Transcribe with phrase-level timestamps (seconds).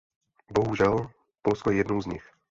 [0.53, 1.09] Bohužel,
[1.41, 2.31] Polsko je jednou z nich.